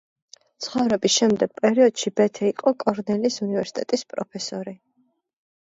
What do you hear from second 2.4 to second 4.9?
იყო კორნელის უნივერსიტეტის პროფესორი.